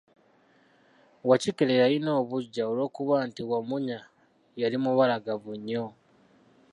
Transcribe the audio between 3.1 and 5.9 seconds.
nti wamunya yali mubalagavu nnyo.